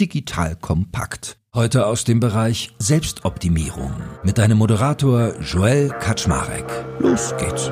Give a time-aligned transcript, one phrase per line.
[0.00, 1.36] digital kompakt.
[1.54, 3.92] Heute aus dem Bereich Selbstoptimierung
[4.22, 6.64] mit deinem Moderator Joel Kaczmarek.
[7.00, 7.70] Los geht's.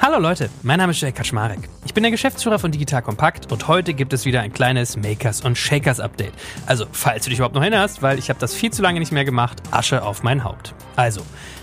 [0.00, 1.68] Hallo Leute, mein Name ist Jay Kaczmarek.
[1.84, 5.44] Ich bin der Geschäftsführer von Digital Kompakt und heute gibt es wieder ein kleines Makers
[5.44, 6.32] und Shakers Update.
[6.66, 9.12] Also, falls du dich überhaupt noch erinnerst, weil ich habe das viel zu lange nicht
[9.12, 10.74] mehr gemacht, Asche auf mein Haupt.
[10.96, 11.20] Also,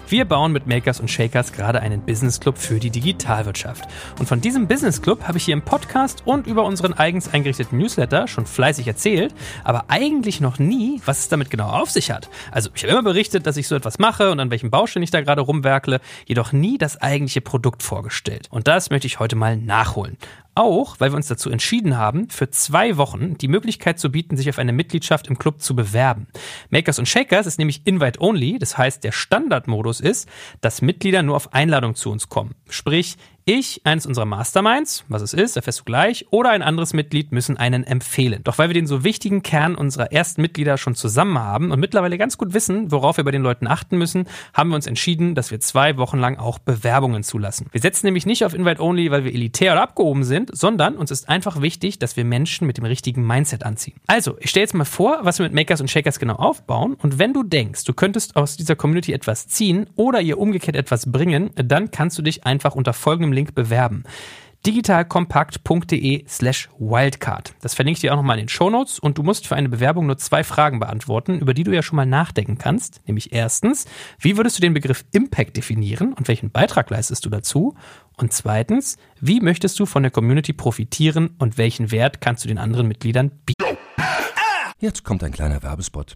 [0.07, 3.89] wir bauen mit Makers und Shakers gerade einen Business Club für die Digitalwirtschaft.
[4.19, 7.77] Und von diesem Business Club habe ich hier im Podcast und über unseren eigens eingerichteten
[7.77, 12.29] Newsletter schon fleißig erzählt, aber eigentlich noch nie, was es damit genau auf sich hat.
[12.51, 15.11] Also ich habe immer berichtet, dass ich so etwas mache und an welchem Baustellen ich
[15.11, 18.47] da gerade rumwerkle, jedoch nie das eigentliche Produkt vorgestellt.
[18.51, 20.18] Und das möchte ich heute mal nachholen.
[20.55, 24.50] Auch, weil wir uns dazu entschieden haben, für zwei Wochen die Möglichkeit zu bieten, sich
[24.50, 26.27] auf eine Mitgliedschaft im Club zu bewerben.
[26.69, 30.29] Makers und Shakers ist nämlich Invite Only, das heißt, der Standardmodus ist,
[30.61, 32.55] dass Mitglieder nur auf Einladung zu uns kommen.
[32.69, 37.31] Sprich, ich, eines unserer Masterminds, was es ist, erfährst du gleich, oder ein anderes Mitglied
[37.31, 38.41] müssen einen empfehlen.
[38.43, 42.17] Doch weil wir den so wichtigen Kern unserer ersten Mitglieder schon zusammen haben und mittlerweile
[42.17, 45.52] ganz gut wissen, worauf wir bei den Leuten achten müssen, haben wir uns entschieden, dass
[45.52, 47.67] wir zwei Wochen lang auch Bewerbungen zulassen.
[47.71, 51.11] Wir setzen nämlich nicht auf Invite Only, weil wir elitär oder abgehoben sind, sondern uns
[51.11, 53.97] ist einfach wichtig, dass wir Menschen mit dem richtigen Mindset anziehen.
[54.07, 57.19] Also, ich stelle jetzt mal vor, was wir mit Makers und Shakers genau aufbauen und
[57.19, 61.52] wenn du denkst, du könntest aus dieser Community etwas ziehen oder ihr umgekehrt etwas bringen,
[61.53, 64.03] dann kannst du dich einfach unter folgendem Link bewerben
[64.66, 67.53] digitalkompakt.de slash wildcard.
[67.61, 70.08] Das verlinke ich dir auch nochmal in den Shownotes und du musst für eine Bewerbung
[70.08, 73.02] nur zwei Fragen beantworten, über die du ja schon mal nachdenken kannst.
[73.05, 73.86] Nämlich erstens,
[74.19, 77.75] wie würdest du den Begriff Impact definieren und welchen Beitrag leistest du dazu?
[78.17, 82.58] Und zweitens, wie möchtest du von der Community profitieren und welchen Wert kannst du den
[82.58, 83.77] anderen Mitgliedern bieten?
[84.80, 86.16] Jetzt kommt ein kleiner Werbespot.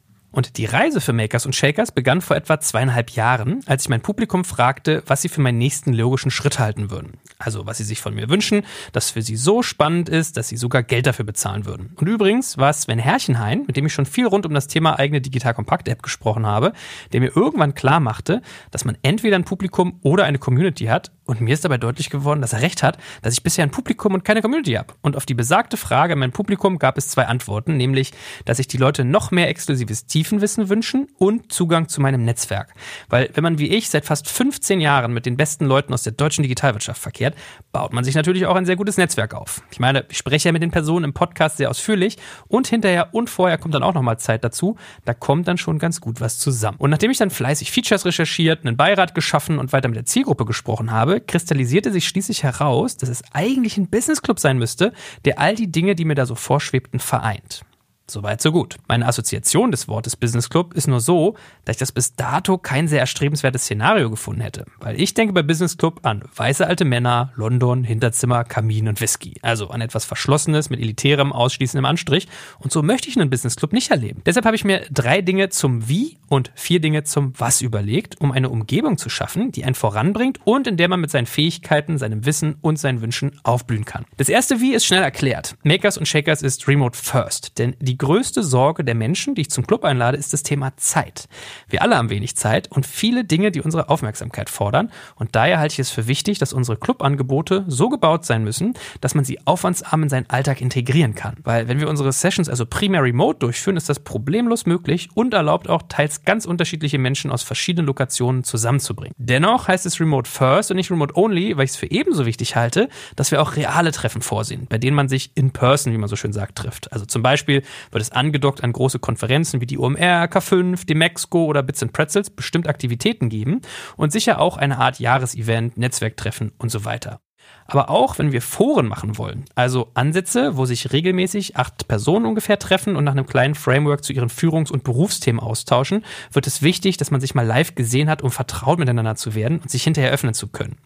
[0.31, 4.01] Und die Reise für Makers und Shakers begann vor etwa zweieinhalb Jahren, als ich mein
[4.01, 7.17] Publikum fragte, was sie für meinen nächsten logischen Schritt halten würden.
[7.37, 10.55] Also was sie sich von mir wünschen, das für sie so spannend ist, dass sie
[10.55, 11.93] sogar Geld dafür bezahlen würden.
[11.95, 14.97] Und übrigens war es Sven Herrchenhain, mit dem ich schon viel rund um das Thema
[14.97, 16.71] eigene Digital Kompakt App gesprochen habe,
[17.11, 21.11] der mir irgendwann klar machte, dass man entweder ein Publikum oder eine Community hat.
[21.31, 24.13] Und mir ist dabei deutlich geworden, dass er recht hat, dass ich bisher ein Publikum
[24.13, 24.93] und keine Community habe.
[25.01, 28.11] Und auf die besagte Frage an mein Publikum gab es zwei Antworten, nämlich,
[28.43, 32.73] dass sich die Leute noch mehr exklusives Tiefenwissen wünschen und Zugang zu meinem Netzwerk.
[33.07, 36.11] Weil wenn man wie ich seit fast 15 Jahren mit den besten Leuten aus der
[36.11, 37.35] deutschen Digitalwirtschaft verkehrt,
[37.71, 39.61] baut man sich natürlich auch ein sehr gutes Netzwerk auf.
[39.71, 42.17] Ich meine, ich spreche ja mit den Personen im Podcast sehr ausführlich
[42.49, 44.75] und hinterher und vorher kommt dann auch nochmal Zeit dazu.
[45.05, 46.75] Da kommt dann schon ganz gut was zusammen.
[46.77, 50.43] Und nachdem ich dann fleißig Features recherchiert, einen Beirat geschaffen und weiter mit der Zielgruppe
[50.43, 54.93] gesprochen habe, kristallisierte sich schließlich heraus, dass es eigentlich ein Business Club sein müsste,
[55.25, 57.63] der all die Dinge, die mir da so vorschwebten, vereint.
[58.11, 58.75] Soweit, so gut.
[58.87, 62.89] Meine Assoziation des Wortes Business Club ist nur so, dass ich das bis dato kein
[62.89, 64.65] sehr erstrebenswertes Szenario gefunden hätte.
[64.79, 69.35] Weil ich denke bei Business Club an weiße alte Männer, London, Hinterzimmer, Kamin und Whisky.
[69.41, 72.27] Also an etwas Verschlossenes mit elitärem, ausschließendem Anstrich.
[72.59, 74.21] Und so möchte ich einen Business Club nicht erleben.
[74.25, 78.33] Deshalb habe ich mir drei Dinge zum Wie und vier Dinge zum Was überlegt, um
[78.33, 82.25] eine Umgebung zu schaffen, die einen voranbringt und in der man mit seinen Fähigkeiten, seinem
[82.25, 84.05] Wissen und seinen Wünschen aufblühen kann.
[84.17, 85.55] Das erste Wie ist schnell erklärt.
[85.63, 87.57] Makers und Shakers ist Remote First.
[87.57, 91.29] Denn die größte Sorge der Menschen, die ich zum Club einlade, ist das Thema Zeit.
[91.69, 94.91] Wir alle haben wenig Zeit und viele Dinge, die unsere Aufmerksamkeit fordern.
[95.17, 99.13] Und daher halte ich es für wichtig, dass unsere Clubangebote so gebaut sein müssen, dass
[99.13, 101.35] man sie aufwandsarm in seinen Alltag integrieren kann.
[101.43, 105.69] Weil wenn wir unsere Sessions also primär remote durchführen, ist das problemlos möglich und erlaubt
[105.69, 109.13] auch teils ganz unterschiedliche Menschen aus verschiedenen Lokationen zusammenzubringen.
[109.19, 112.55] Dennoch heißt es Remote First und nicht Remote Only, weil ich es für ebenso wichtig
[112.55, 116.09] halte, dass wir auch reale Treffen vorsehen, bei denen man sich in person, wie man
[116.09, 116.91] so schön sagt, trifft.
[116.91, 117.61] Also zum Beispiel
[117.91, 121.93] wird es angedockt an große Konferenzen wie die OMR, K5, die Mexco oder Bits and
[121.93, 123.61] Pretzels bestimmt Aktivitäten geben
[123.97, 127.21] und sicher auch eine Art Jahresevent, Netzwerktreffen und so weiter.
[127.65, 132.59] Aber auch wenn wir Foren machen wollen, also Ansätze, wo sich regelmäßig acht Personen ungefähr
[132.59, 136.97] treffen und nach einem kleinen Framework zu ihren Führungs- und Berufsthemen austauschen, wird es wichtig,
[136.97, 140.11] dass man sich mal live gesehen hat, um vertraut miteinander zu werden und sich hinterher
[140.11, 140.77] öffnen zu können.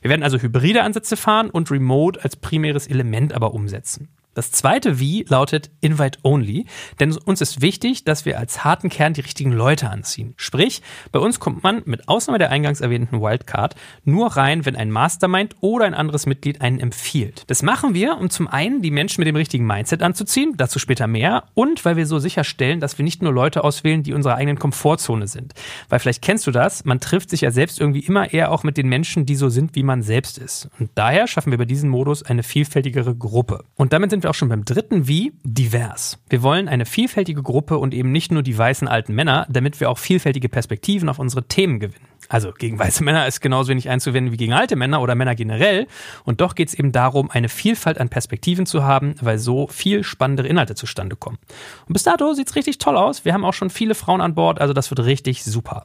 [0.00, 4.08] Wir werden also hybride Ansätze fahren und Remote als primäres Element aber umsetzen.
[4.38, 6.66] Das zweite Wie lautet Invite Only,
[7.00, 10.34] denn uns ist wichtig, dass wir als harten Kern die richtigen Leute anziehen.
[10.36, 10.80] Sprich,
[11.10, 13.74] bei uns kommt man mit Ausnahme der eingangs erwähnten Wildcard
[14.04, 17.42] nur rein, wenn ein Mastermind oder ein anderes Mitglied einen empfiehlt.
[17.48, 21.08] Das machen wir, um zum einen die Menschen mit dem richtigen Mindset anzuziehen, dazu später
[21.08, 24.60] mehr, und weil wir so sicherstellen, dass wir nicht nur Leute auswählen, die unserer eigenen
[24.60, 25.54] Komfortzone sind.
[25.88, 28.76] Weil vielleicht kennst du das, man trifft sich ja selbst irgendwie immer eher auch mit
[28.76, 30.70] den Menschen, die so sind, wie man selbst ist.
[30.78, 33.64] Und daher schaffen wir bei diesem Modus eine vielfältigere Gruppe.
[33.74, 36.18] Und damit sind wir auch schon beim dritten Wie, divers.
[36.28, 39.90] Wir wollen eine vielfältige Gruppe und eben nicht nur die weißen alten Männer, damit wir
[39.90, 42.06] auch vielfältige Perspektiven auf unsere Themen gewinnen.
[42.28, 45.86] Also gegen weiße Männer ist genauso wenig einzuwenden wie gegen alte Männer oder Männer generell.
[46.24, 50.04] Und doch geht es eben darum, eine Vielfalt an Perspektiven zu haben, weil so viel
[50.04, 51.38] spannendere Inhalte zustande kommen.
[51.86, 53.24] Und bis dato sieht es richtig toll aus.
[53.24, 55.84] Wir haben auch schon viele Frauen an Bord, also das wird richtig super.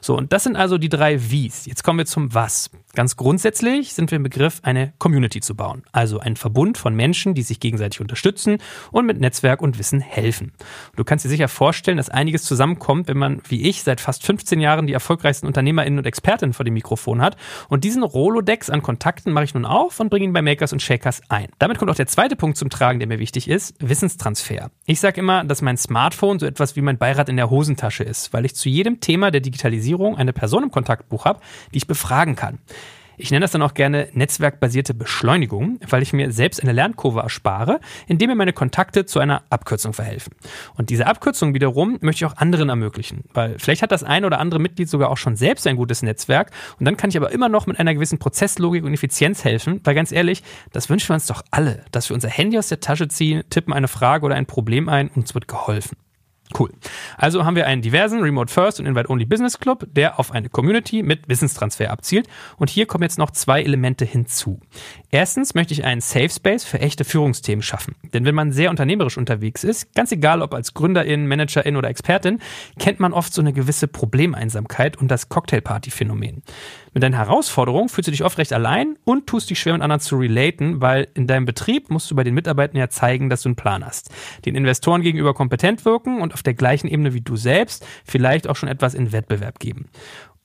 [0.00, 1.66] So, und das sind also die drei Wies.
[1.66, 2.70] Jetzt kommen wir zum Was.
[2.94, 5.82] Ganz grundsätzlich sind wir im Begriff, eine Community zu bauen.
[5.90, 8.58] Also ein Verbund von Menschen, die sich gegenseitig unterstützen
[8.92, 10.52] und mit Netzwerk und Wissen helfen.
[10.94, 14.60] Du kannst dir sicher vorstellen, dass einiges zusammenkommt, wenn man, wie ich, seit fast 15
[14.60, 15.48] Jahren die erfolgreichsten
[15.84, 17.36] UnternehmerInnen und Expertinnen vor dem Mikrofon hat.
[17.68, 20.82] Und diesen Rolodex an Kontakten mache ich nun auf und bringe ihn bei Makers und
[20.82, 21.48] Shakers ein.
[21.58, 24.70] Damit kommt auch der zweite Punkt zum Tragen, der mir wichtig ist, Wissenstransfer.
[24.86, 28.32] Ich sage immer, dass mein Smartphone so etwas wie mein Beirat in der Hosentasche ist,
[28.32, 31.40] weil ich zu jedem Thema der Digitalisierung eine Person im Kontaktbuch habe,
[31.72, 32.58] die ich befragen kann.
[33.16, 37.80] Ich nenne das dann auch gerne netzwerkbasierte Beschleunigung, weil ich mir selbst eine Lernkurve erspare,
[38.06, 40.34] indem mir meine Kontakte zu einer Abkürzung verhelfen.
[40.76, 44.40] Und diese Abkürzung wiederum möchte ich auch anderen ermöglichen, weil vielleicht hat das ein oder
[44.40, 47.48] andere Mitglied sogar auch schon selbst ein gutes Netzwerk und dann kann ich aber immer
[47.48, 51.26] noch mit einer gewissen Prozesslogik und Effizienz helfen, weil ganz ehrlich, das wünschen wir uns
[51.26, 54.46] doch alle, dass wir unser Handy aus der Tasche ziehen, tippen eine Frage oder ein
[54.46, 55.96] Problem ein und uns wird geholfen.
[56.56, 56.70] Cool.
[57.16, 60.50] Also haben wir einen diversen Remote First und Invite Only Business Club, der auf eine
[60.50, 62.28] Community mit Wissenstransfer abzielt.
[62.58, 64.60] Und hier kommen jetzt noch zwei Elemente hinzu.
[65.10, 67.96] Erstens möchte ich einen Safe Space für echte Führungsthemen schaffen.
[68.12, 72.40] Denn wenn man sehr unternehmerisch unterwegs ist, ganz egal ob als Gründerin, Managerin oder Expertin,
[72.78, 76.42] kennt man oft so eine gewisse Problemeinsamkeit und das Cocktailparty-Phänomen.
[76.94, 80.00] Mit deinen Herausforderungen fühlst du dich oft recht allein und tust dich schwer mit anderen
[80.00, 83.48] zu relaten, weil in deinem Betrieb musst du bei den Mitarbeitern ja zeigen, dass du
[83.48, 84.10] einen Plan hast.
[84.44, 88.56] Den Investoren gegenüber kompetent wirken und auf der gleichen Ebene wie du selbst vielleicht auch
[88.56, 89.86] schon etwas in Wettbewerb geben.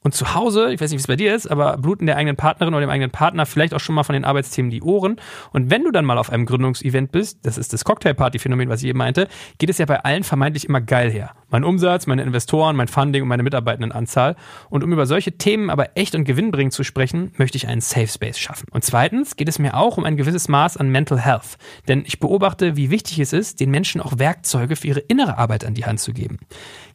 [0.02, 2.38] Und zu Hause, ich weiß nicht, wie es bei dir ist, aber bluten der eigenen
[2.38, 5.18] Partnerin oder dem eigenen Partner vielleicht auch schon mal von den Arbeitsthemen die Ohren.
[5.52, 8.88] Und wenn du dann mal auf einem Gründungsevent bist, das ist das Cocktailparty-Phänomen, was ich
[8.88, 11.32] eben meinte, geht es ja bei allen vermeintlich immer geil her.
[11.50, 14.38] Mein Umsatz, meine Investoren, mein Funding und meine Mitarbeitendenanzahl.
[14.70, 18.08] Und um über solche Themen aber echt und gewinnbringend zu sprechen, möchte ich einen Safe
[18.08, 18.68] Space schaffen.
[18.72, 21.58] Und zweitens geht es mir auch um ein gewisses Maß an Mental Health.
[21.90, 25.66] Denn ich beobachte, wie wichtig es ist, den Menschen auch Werkzeuge für ihre innere Arbeit
[25.66, 26.40] an die Hand zu geben.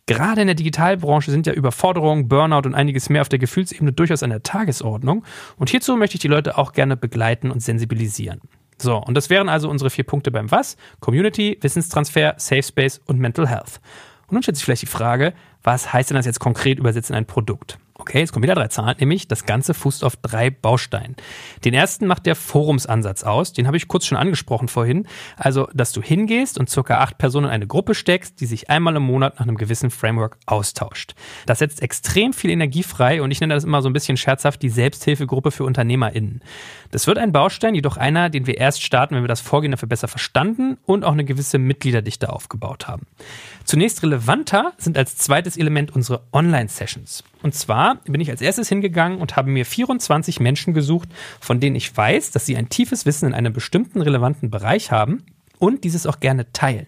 [0.06, 4.23] Gerade in der Digitalbranche sind ja Überforderung, Burnout und einiges mehr auf der Gefühlsebene durchaus
[4.23, 5.25] an der Tagesordnung.
[5.56, 8.41] Und hierzu möchte ich die Leute auch gerne begleiten und sensibilisieren.
[8.77, 10.77] So, und das wären also unsere vier Punkte beim Was?
[11.01, 13.81] Community, Wissenstransfer, Safe Space und Mental Health.
[14.27, 15.32] Und nun stellt sich vielleicht die Frage,
[15.63, 17.79] was heißt denn das jetzt konkret übersetzt in ein Produkt?
[17.96, 21.15] Okay, jetzt kommen wieder drei Zahlen, nämlich das Ganze fußt auf drei Bausteinen.
[21.65, 25.06] Den ersten macht der Forumsansatz aus, den habe ich kurz schon angesprochen vorhin.
[25.36, 28.96] Also, dass du hingehst und circa acht Personen in eine Gruppe steckst, die sich einmal
[28.96, 31.15] im Monat nach einem gewissen Framework austauscht.
[31.46, 34.63] Das setzt extrem viel Energie frei und ich nenne das immer so ein bisschen scherzhaft
[34.63, 36.43] die Selbsthilfegruppe für UnternehmerInnen.
[36.91, 39.89] Das wird ein Baustein, jedoch einer, den wir erst starten, wenn wir das Vorgehen dafür
[39.89, 43.06] besser verstanden und auch eine gewisse Mitgliederdichte aufgebaut haben.
[43.63, 47.22] Zunächst relevanter sind als zweites Element unsere Online-Sessions.
[47.44, 51.10] Und zwar bin ich als erstes hingegangen und habe mir 24 Menschen gesucht,
[51.41, 55.27] von denen ich weiß, dass sie ein tiefes Wissen in einem bestimmten relevanten Bereich haben
[55.58, 56.86] und dieses auch gerne teilen.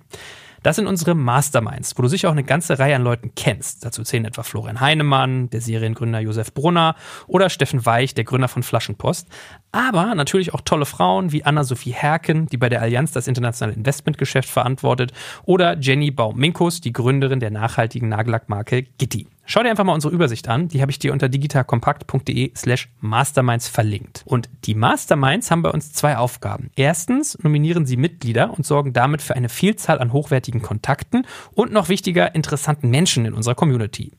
[0.63, 3.85] Das sind unsere Masterminds, wo du sicher auch eine ganze Reihe an Leuten kennst.
[3.85, 6.97] Dazu zählen etwa Florian Heinemann, der Seriengründer Josef Brunner
[7.27, 9.29] oder Steffen Weich, der Gründer von Flaschenpost.
[9.73, 14.49] Aber natürlich auch tolle Frauen wie Anna-Sophie Herken, die bei der Allianz das internationale Investmentgeschäft
[14.49, 15.13] verantwortet,
[15.45, 19.29] oder Jenny Baum-Minkus, die Gründerin der nachhaltigen Nagellackmarke Gitti.
[19.49, 20.67] Schau dir einfach mal unsere Übersicht an.
[20.67, 24.23] Die habe ich dir unter digitalkompakt.de slash masterminds verlinkt.
[24.27, 26.71] Und die Masterminds haben bei uns zwei Aufgaben.
[26.75, 31.89] Erstens nominieren sie Mitglieder und sorgen damit für eine Vielzahl an hochwertigen Kontakten und noch
[31.89, 34.11] wichtiger interessanten Menschen in unserer Community.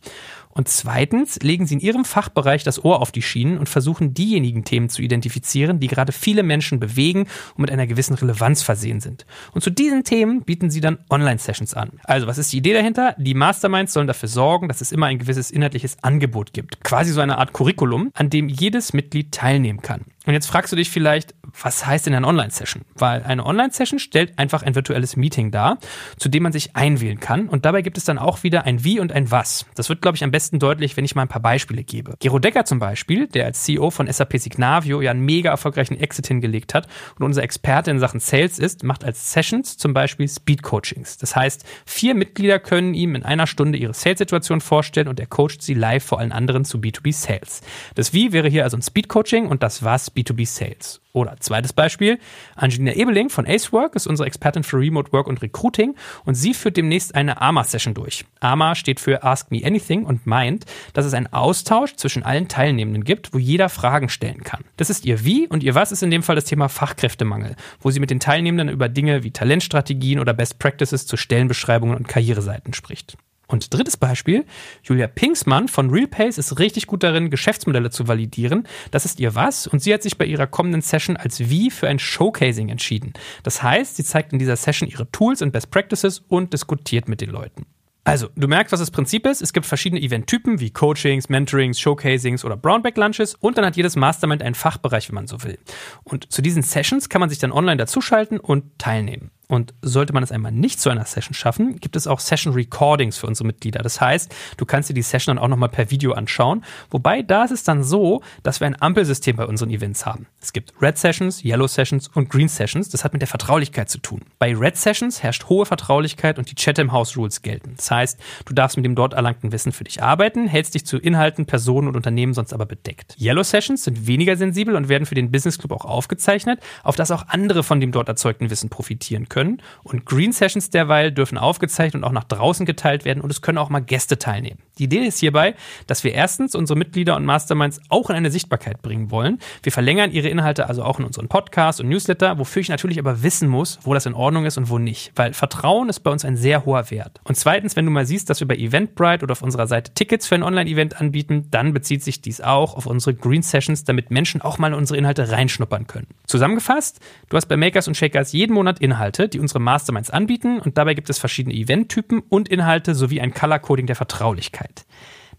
[0.58, 4.64] Und zweitens legen sie in ihrem Fachbereich das Ohr auf die Schienen und versuchen diejenigen
[4.64, 9.28] Themen zu identifizieren, die gerade viele Menschen bewegen und mit einer gewissen Relevanz versehen sind.
[9.54, 12.00] Und zu diesen Themen bieten sie dann Online-Sessions an.
[12.06, 13.14] Also was ist die Idee dahinter?
[13.20, 16.84] Die Masterminds sollen dafür sorgen, dass es immer ein gewisses inhaltliches Angebot gibt.
[16.84, 20.06] Quasi so eine Art Curriculum, an dem jedes Mitglied teilnehmen kann.
[20.27, 22.84] Und jetzt fragst du dich vielleicht, was heißt denn eine Online-Session?
[22.96, 25.77] Weil eine Online-Session stellt einfach ein virtuelles Meeting dar,
[26.17, 27.48] zu dem man sich einwählen kann.
[27.48, 29.65] Und dabei gibt es dann auch wieder ein Wie und ein Was.
[29.75, 32.15] Das wird, glaube ich, am besten deutlich, wenn ich mal ein paar Beispiele gebe.
[32.19, 36.27] Gero Decker zum Beispiel, der als CEO von SAP Signavio ja einen mega erfolgreichen Exit
[36.27, 41.17] hingelegt hat und unser Experte in Sachen Sales ist, macht als Sessions zum Beispiel Speed-Coachings.
[41.19, 45.62] Das heißt, vier Mitglieder können ihm in einer Stunde ihre Sales-Situation vorstellen und er coacht
[45.62, 47.62] sie live vor allen anderen zu B2B-Sales.
[47.96, 51.02] Das Wie wäre hier also ein Speed-Coaching und das Was B2B Sales.
[51.14, 52.20] Oder zweites Beispiel,
[52.56, 55.96] Angelina Ebeling von Acework ist unsere Expertin für Remote Work und Recruiting
[56.26, 58.26] und sie führt demnächst eine AMA-Session durch.
[58.40, 63.04] AMA steht für Ask Me Anything und meint, dass es einen Austausch zwischen allen Teilnehmenden
[63.04, 64.64] gibt, wo jeder Fragen stellen kann.
[64.78, 67.90] Das ist ihr Wie und ihr Was ist in dem Fall das Thema Fachkräftemangel, wo
[67.90, 72.74] sie mit den Teilnehmenden über Dinge wie Talentstrategien oder Best Practices zu Stellenbeschreibungen und Karriereseiten
[72.74, 73.18] spricht.
[73.48, 74.46] Und drittes Beispiel,
[74.84, 78.68] Julia Pinksmann von RealPace ist richtig gut darin, Geschäftsmodelle zu validieren.
[78.92, 81.88] Das ist ihr was und sie hat sich bei ihrer kommenden Session als Wie für
[81.88, 83.13] ein Showcasing entschieden.
[83.44, 87.22] Das heißt, sie zeigt in dieser Session ihre Tools und Best Practices und diskutiert mit
[87.22, 87.66] den Leuten.
[88.04, 89.42] Also, du merkst, was das Prinzip ist.
[89.42, 94.42] Es gibt verschiedene Eventtypen wie Coachings, Mentorings, Showcasings oder Brownback-Lunches und dann hat jedes Mastermind
[94.42, 95.60] einen Fachbereich, wenn man so will.
[96.06, 99.32] Und zu diesen Sessions kann man sich dann online dazuschalten und teilnehmen.
[99.50, 103.18] Und sollte man es einmal nicht zu einer Session schaffen, gibt es auch Session Recordings
[103.18, 103.82] für unsere Mitglieder.
[103.82, 106.66] Das heißt, du kannst dir die Session dann auch nochmal per Video anschauen.
[106.89, 110.27] Wobei da ist es dann so, dass wir ein Ampelsystem bei unseren Events haben.
[110.42, 112.89] Es gibt Red Sessions, Yellow Sessions und Green Sessions.
[112.89, 114.22] Das hat mit der Vertraulichkeit zu tun.
[114.38, 117.75] Bei Red Sessions herrscht hohe Vertraulichkeit und die Chatham House Rules gelten.
[117.77, 120.98] Das heißt, du darfst mit dem dort erlangten Wissen für dich arbeiten, hältst dich zu
[120.98, 123.16] Inhalten, Personen und Unternehmen sonst aber bedeckt.
[123.18, 127.12] Yellow Sessions sind weniger sensibel und werden für den Business Club auch aufgezeichnet, auf das
[127.12, 129.62] auch andere von dem dort erzeugten Wissen profitieren können können.
[129.84, 133.60] Und Green Sessions derweil dürfen aufgezeichnet und auch nach draußen geteilt werden und es können
[133.60, 134.58] auch mal Gäste teilnehmen.
[134.79, 135.53] Die Idee ist hierbei,
[135.86, 139.38] dass wir erstens unsere Mitglieder und Masterminds auch in eine Sichtbarkeit bringen wollen.
[139.62, 143.22] Wir verlängern ihre Inhalte also auch in unseren Podcast und Newsletter, wofür ich natürlich aber
[143.22, 145.12] wissen muss, wo das in Ordnung ist und wo nicht.
[145.15, 147.22] Weil Vertrauen ist bei uns ein sehr hoher Wert.
[147.24, 150.27] Und zweitens, wenn du mal siehst, dass wir bei Eventbrite oder auf unserer Seite Tickets
[150.27, 154.41] für ein Online-Event anbieten, dann bezieht sich dies auch auf unsere Green Sessions, damit Menschen
[154.41, 156.08] auch mal unsere Inhalte reinschnuppern können.
[156.25, 160.77] Zusammengefasst, du hast bei Makers und Shakers jeden Monat Inhalte, die unsere Masterminds anbieten und
[160.77, 164.86] dabei gibt es verschiedene Eventtypen und Inhalte sowie ein Color Coding der Vertraulichkeit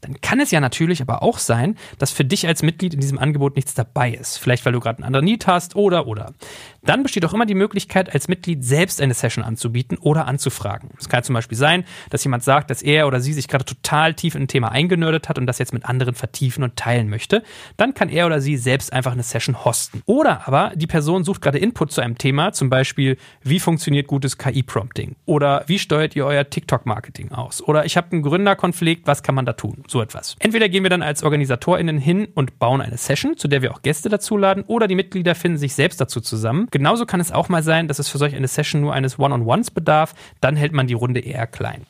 [0.00, 3.18] dann kann es ja natürlich aber auch sein, dass für dich als Mitglied in diesem
[3.18, 4.38] Angebot nichts dabei ist.
[4.38, 6.34] Vielleicht weil du gerade einen anderen Need hast oder oder.
[6.88, 10.90] Dann besteht auch immer die Möglichkeit, als Mitglied selbst eine Session anzubieten oder anzufragen.
[10.98, 14.14] Es kann zum Beispiel sein, dass jemand sagt, dass er oder sie sich gerade total
[14.14, 17.42] tief in ein Thema eingenördet hat und das jetzt mit anderen vertiefen und teilen möchte.
[17.76, 20.02] Dann kann er oder sie selbst einfach eine Session hosten.
[20.06, 24.38] Oder aber die Person sucht gerade Input zu einem Thema, zum Beispiel, wie funktioniert gutes
[24.38, 25.16] KI-Prompting?
[25.26, 27.62] Oder wie steuert ihr euer TikTok-Marketing aus?
[27.62, 29.84] Oder ich habe einen Gründerkonflikt, was kann man da tun?
[29.88, 30.36] so etwas.
[30.38, 33.82] Entweder gehen wir dann als OrganisatorInnen hin und bauen eine Session, zu der wir auch
[33.82, 36.66] Gäste dazuladen, oder die Mitglieder finden sich selbst dazu zusammen.
[36.78, 39.72] Genauso kann es auch mal sein, dass es für solch eine Session nur eines One-on-Ones
[39.72, 41.84] bedarf, dann hält man die Runde eher klein.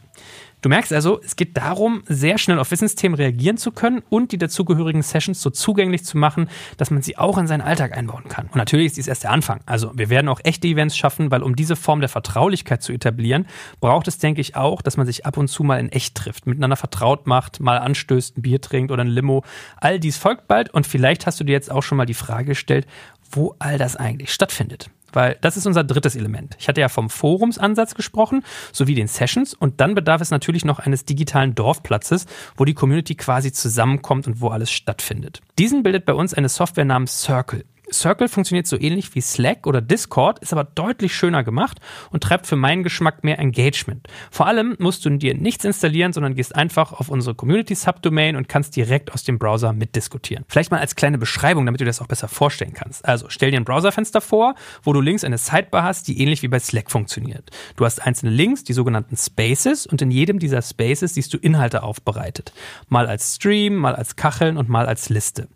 [0.61, 4.38] Du merkst also, es geht darum, sehr schnell auf Wissensthemen reagieren zu können und die
[4.38, 8.47] dazugehörigen Sessions so zugänglich zu machen, dass man sie auch in seinen Alltag einbauen kann.
[8.47, 9.61] Und natürlich ist dies erst der Anfang.
[9.66, 13.47] Also wir werden auch echte Events schaffen, weil um diese Form der Vertraulichkeit zu etablieren,
[13.80, 16.47] braucht es, denke ich, auch, dass man sich ab und zu mal in echt trifft,
[16.49, 19.45] miteinander vertraut macht, mal anstößt, ein Bier trinkt oder ein Limo.
[19.76, 22.47] All dies folgt bald und vielleicht hast du dir jetzt auch schon mal die Frage
[22.47, 22.88] gestellt,
[23.30, 24.90] wo all das eigentlich stattfindet.
[25.12, 26.56] Weil das ist unser drittes Element.
[26.58, 30.78] Ich hatte ja vom Forumsansatz gesprochen, sowie den Sessions und dann bedarf es natürlich noch
[30.78, 35.40] eines digitalen Dorfplatzes, wo die Community quasi zusammenkommt und wo alles stattfindet.
[35.58, 37.64] Diesen bildet bei uns eine Software namens Circle.
[37.92, 41.78] Circle funktioniert so ähnlich wie Slack oder Discord, ist aber deutlich schöner gemacht
[42.11, 44.07] und treibt für meinen Geschmack mehr Engagement.
[44.30, 48.49] Vor allem musst du dir nichts installieren, sondern gehst einfach auf unsere Community Subdomain und
[48.49, 50.45] kannst direkt aus dem Browser mitdiskutieren.
[50.49, 53.04] Vielleicht mal als kleine Beschreibung, damit du dir das auch besser vorstellen kannst.
[53.04, 56.49] Also stell dir ein Browserfenster vor, wo du links eine Sidebar hast, die ähnlich wie
[56.49, 57.50] bei Slack funktioniert.
[57.76, 61.83] Du hast einzelne Links, die sogenannten Spaces und in jedem dieser Spaces siehst du Inhalte
[61.83, 62.52] aufbereitet.
[62.88, 65.49] Mal als Stream, mal als Kacheln und mal als Liste.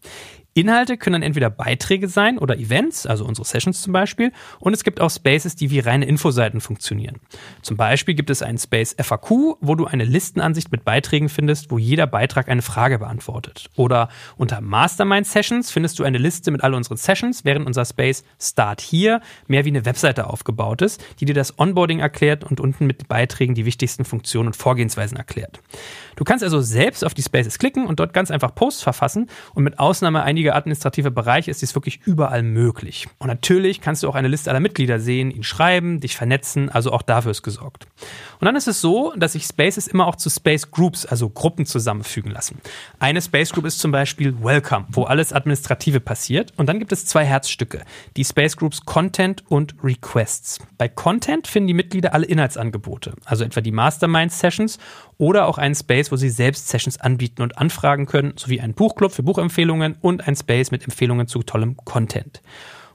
[0.54, 4.32] Inhalte können dann entweder Beiträge sein oder Events, also unsere Sessions zum Beispiel.
[4.60, 7.20] Und es gibt auch Spaces, die wie reine Infoseiten funktionieren.
[7.62, 11.78] Zum Beispiel gibt es einen Space FAQ, wo du eine Listenansicht mit Beiträgen findest, wo
[11.78, 13.70] jeder Beitrag eine Frage beantwortet.
[13.76, 18.22] Oder unter Mastermind Sessions findest du eine Liste mit all unseren Sessions, während unser Space
[18.38, 22.86] Start hier mehr wie eine Webseite aufgebaut ist, die dir das Onboarding erklärt und unten
[22.86, 25.60] mit Beiträgen die wichtigsten Funktionen und Vorgehensweisen erklärt.
[26.16, 29.64] Du kannst also selbst auf die Spaces klicken und dort ganz einfach Posts verfassen und
[29.64, 33.08] mit Ausnahme einiger administrativer Bereiche ist dies wirklich überall möglich.
[33.18, 36.92] Und natürlich kannst du auch eine Liste aller Mitglieder sehen, ihn schreiben, dich vernetzen, also
[36.92, 37.86] auch dafür ist gesorgt.
[38.40, 41.66] Und dann ist es so, dass sich Spaces immer auch zu Space Groups, also Gruppen
[41.66, 42.60] zusammenfügen lassen.
[42.98, 46.52] Eine Space Group ist zum Beispiel Welcome, wo alles Administrative passiert.
[46.56, 47.82] Und dann gibt es zwei Herzstücke,
[48.16, 50.58] die Space Groups Content und Requests.
[50.78, 54.78] Bei Content finden die Mitglieder alle Inhaltsangebote, also etwa die Mastermind Sessions
[55.22, 59.12] oder auch einen Space, wo Sie selbst Sessions anbieten und anfragen können, sowie einen Buchclub
[59.12, 62.42] für Buchempfehlungen und ein Space mit Empfehlungen zu tollem Content.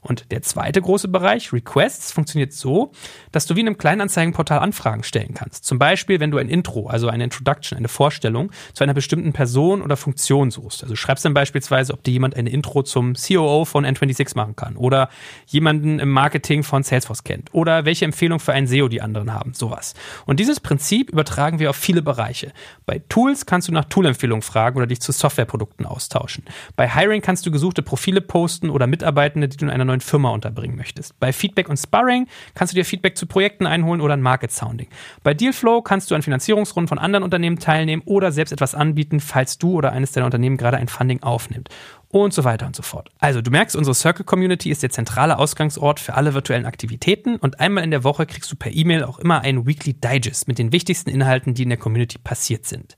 [0.01, 2.91] Und der zweite große Bereich, Requests, funktioniert so,
[3.31, 5.65] dass du wie in einem Kleinanzeigenportal Anfragen stellen kannst.
[5.65, 9.81] Zum Beispiel, wenn du ein Intro, also eine Introduction, eine Vorstellung zu einer bestimmten Person
[9.81, 10.83] oder Funktion suchst.
[10.83, 14.75] Also schreibst dann beispielsweise, ob dir jemand eine Intro zum COO von N26 machen kann
[14.77, 15.09] oder
[15.45, 19.53] jemanden im Marketing von Salesforce kennt oder welche Empfehlung für einen SEO die anderen haben,
[19.53, 19.93] sowas.
[20.25, 22.51] Und dieses Prinzip übertragen wir auf viele Bereiche.
[22.85, 26.43] Bei Tools kannst du nach Toolempfehlungen fragen oder dich zu Softwareprodukten austauschen.
[26.75, 30.29] Bei Hiring kannst du gesuchte Profile posten oder Mitarbeitende, die du in einer neuen Firma
[30.29, 31.19] unterbringen möchtest.
[31.19, 34.87] Bei Feedback und Sparring kannst du dir Feedback zu Projekten einholen oder ein Market Sounding.
[35.23, 39.57] Bei Dealflow kannst du an Finanzierungsrunden von anderen Unternehmen teilnehmen oder selbst etwas anbieten, falls
[39.57, 41.69] du oder eines deiner Unternehmen gerade ein Funding aufnimmt
[42.09, 43.09] und so weiter und so fort.
[43.19, 47.59] Also du merkst, unsere Circle Community ist der zentrale Ausgangsort für alle virtuellen Aktivitäten und
[47.59, 50.71] einmal in der Woche kriegst du per E-Mail auch immer einen Weekly Digest mit den
[50.71, 52.95] wichtigsten Inhalten, die in der Community passiert sind.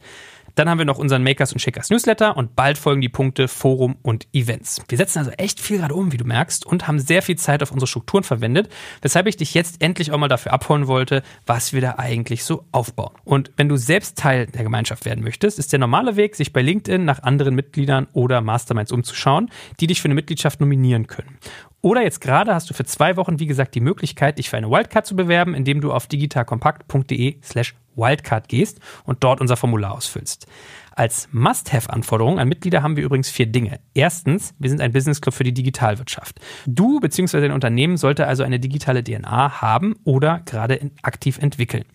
[0.55, 3.97] Dann haben wir noch unseren Makers und Shakers Newsletter und bald folgen die Punkte Forum
[4.01, 4.81] und Events.
[4.87, 7.63] Wir setzen also echt viel gerade um, wie du merkst, und haben sehr viel Zeit
[7.63, 8.69] auf unsere Strukturen verwendet,
[9.01, 12.65] weshalb ich dich jetzt endlich auch mal dafür abholen wollte, was wir da eigentlich so
[12.71, 13.13] aufbauen.
[13.23, 16.61] Und wenn du selbst Teil der Gemeinschaft werden möchtest, ist der normale Weg, sich bei
[16.61, 21.37] LinkedIn nach anderen Mitgliedern oder Masterminds umzuschauen, die dich für eine Mitgliedschaft nominieren können.
[21.81, 24.69] Oder jetzt gerade hast du für zwei Wochen, wie gesagt, die Möglichkeit, dich für eine
[24.69, 30.47] Wildcard zu bewerben, indem du auf digitalkompakt.de slash Wildcard gehst und dort unser Formular ausfüllst.
[30.95, 33.79] Als Must-Have-Anforderung an Mitglieder haben wir übrigens vier Dinge.
[33.93, 36.39] Erstens, wir sind ein Business Club für die Digitalwirtschaft.
[36.65, 37.39] Du bzw.
[37.39, 41.85] dein Unternehmen sollte also eine digitale DNA haben oder gerade aktiv entwickeln.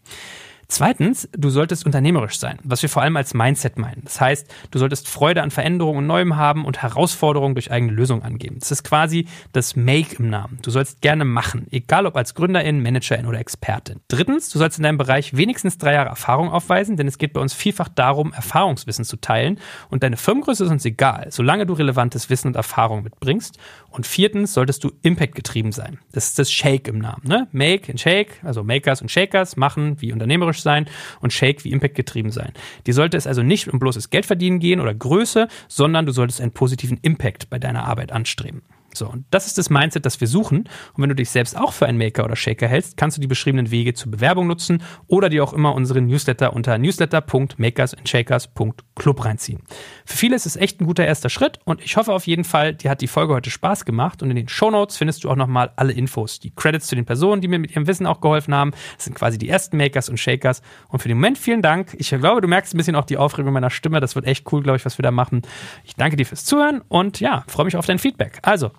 [0.75, 4.03] Zweitens, du solltest unternehmerisch sein, was wir vor allem als Mindset meinen.
[4.03, 8.25] Das heißt, du solltest Freude an Veränderungen und Neuem haben und Herausforderungen durch eigene Lösungen
[8.25, 8.57] angeben.
[8.59, 10.59] Das ist quasi das Make im Namen.
[10.63, 14.01] Du sollst gerne machen, egal ob als Gründerin, Managerin oder Expertin.
[14.09, 17.41] Drittens, du sollst in deinem Bereich wenigstens drei Jahre Erfahrung aufweisen, denn es geht bei
[17.41, 19.61] uns vielfach darum, Erfahrungswissen zu teilen
[19.91, 23.61] und deine Firmengröße ist uns egal, solange du relevantes Wissen und Erfahrung mitbringst.
[23.95, 26.01] Und viertens, solltest du Impact getrieben sein.
[26.11, 27.23] Das ist das Shake im Namen.
[27.29, 27.47] Ne?
[27.53, 30.87] Make and Shake, also Makers und Shakers, machen wie unternehmerisch sein
[31.21, 32.53] und Shake wie Impact getrieben sein.
[32.89, 36.51] Dir sollte es also nicht um bloßes Geldverdienen gehen oder Größe, sondern du solltest einen
[36.51, 38.63] positiven Impact bei deiner Arbeit anstreben.
[38.97, 40.69] So, und das ist das Mindset, das wir suchen.
[40.95, 43.27] Und wenn du dich selbst auch für einen Maker oder Shaker hältst, kannst du die
[43.27, 49.61] beschriebenen Wege zur Bewerbung nutzen oder dir auch immer unseren Newsletter unter newsletter.makersandshakers.club reinziehen.
[50.05, 52.75] Für viele ist es echt ein guter erster Schritt und ich hoffe auf jeden Fall,
[52.75, 55.37] dir hat die Folge heute Spaß gemacht und in den Show Notes findest du auch
[55.37, 58.55] nochmal alle Infos, die Credits zu den Personen, die mir mit ihrem Wissen auch geholfen
[58.55, 58.73] haben.
[58.97, 60.63] Das sind quasi die ersten Makers und Shakers.
[60.89, 61.95] Und für den Moment vielen Dank.
[61.99, 64.01] Ich glaube, du merkst ein bisschen auch die Aufregung meiner Stimme.
[64.01, 65.43] Das wird echt cool, glaube ich, was wir da machen.
[65.85, 68.39] Ich danke dir fürs Zuhören und ja, freue mich auf dein Feedback.
[68.43, 68.71] Also,